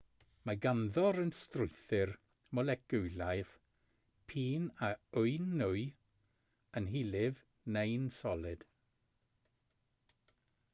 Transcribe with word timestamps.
mae 0.49 0.57
ganddo'r 0.61 1.17
un 1.23 1.33
strwythur 1.39 2.13
moleciwlaidd 2.59 3.51
p'un 4.33 4.65
a 4.89 4.91
yw'n 5.23 5.53
nwy 5.61 5.85
yn 6.81 6.91
hylif 6.97 7.47
neu'n 7.79 8.11
solid 8.19 8.69